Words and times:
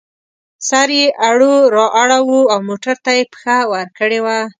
سر 0.69 0.89
یې 0.99 1.05
اړو 1.29 1.55
را 1.75 1.85
اړوو 2.01 2.41
او 2.53 2.59
موټر 2.69 2.95
ته 3.05 3.11
یې 3.17 3.23
پښه 3.31 3.57
ورکړې 3.73 4.19
وه. 4.25 4.39